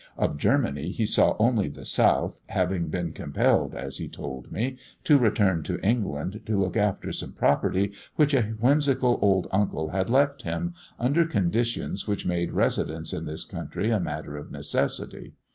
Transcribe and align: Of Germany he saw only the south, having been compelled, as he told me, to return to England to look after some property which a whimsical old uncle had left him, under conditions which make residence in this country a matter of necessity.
Of 0.17 0.37
Germany 0.39 0.89
he 0.89 1.05
saw 1.05 1.35
only 1.37 1.69
the 1.69 1.85
south, 1.85 2.41
having 2.47 2.87
been 2.87 3.13
compelled, 3.13 3.75
as 3.75 3.97
he 3.99 4.09
told 4.09 4.51
me, 4.51 4.77
to 5.03 5.19
return 5.19 5.61
to 5.65 5.79
England 5.85 6.41
to 6.47 6.59
look 6.59 6.75
after 6.75 7.11
some 7.11 7.33
property 7.33 7.91
which 8.15 8.33
a 8.33 8.41
whimsical 8.41 9.19
old 9.21 9.47
uncle 9.51 9.89
had 9.89 10.09
left 10.09 10.41
him, 10.41 10.73
under 10.99 11.23
conditions 11.23 12.07
which 12.07 12.25
make 12.25 12.51
residence 12.51 13.13
in 13.13 13.25
this 13.25 13.45
country 13.45 13.91
a 13.91 13.99
matter 13.99 14.37
of 14.37 14.49
necessity. 14.51 15.33